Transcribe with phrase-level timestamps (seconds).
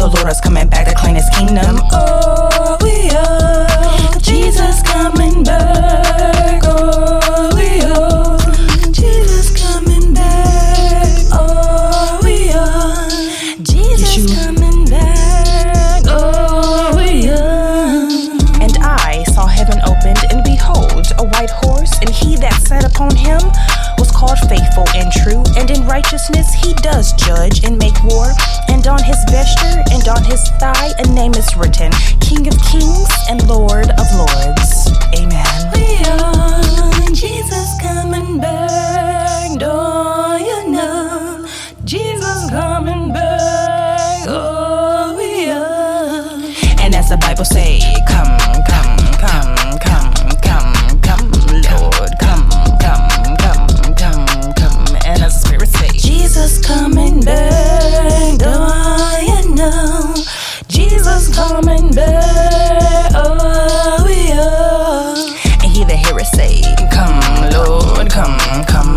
[0.00, 1.76] The Lord is coming back to claim his kingdom.
[1.92, 3.68] Oh, we are.
[4.18, 6.62] Jesus coming back.
[6.64, 8.38] Oh, we are.
[8.90, 11.04] Jesus coming back.
[11.36, 13.10] Oh, we are.
[13.60, 16.02] Jesus coming back.
[16.08, 18.08] Oh, we are.
[18.64, 23.14] And I saw heaven opened, and behold, a white horse, and he that sat upon
[23.14, 23.38] him
[23.98, 28.32] was called faithful and true, and in righteousness he does judge and make war.
[28.90, 33.46] On his vesture and on his thigh a name is written King of Kings and
[33.46, 34.90] Lord of Lords.
[35.14, 35.70] Amen.
[35.72, 39.56] We are Jesus coming back.
[39.60, 41.46] Don't you know?
[41.84, 44.26] Jesus coming back.
[44.26, 46.82] Oh, we are.
[46.82, 48.69] And as the Bible say, come, come,
[61.50, 63.10] coming back.
[63.16, 65.16] Oh, we are.
[65.62, 66.62] and he that heareth say,
[66.94, 67.18] Come,
[67.50, 68.96] Lord, come, come,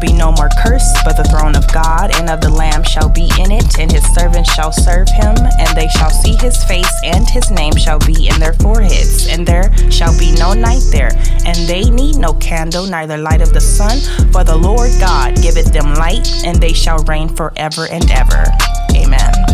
[0.00, 3.30] be no more curse, but the throne of God and of the Lamb shall be
[3.38, 7.28] in it, and his servants shall serve him, and they shall see his face, and
[7.28, 9.28] his name shall be in their foreheads.
[9.28, 11.12] And there shall be no night there,
[11.44, 14.00] and they need no candle, neither light of the sun,
[14.32, 18.44] for the Lord God giveth them light, and they shall reign forever and ever.
[18.96, 19.49] Amen.